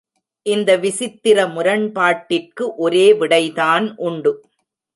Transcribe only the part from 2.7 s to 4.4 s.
ஒரே விடை தான் உண்டு.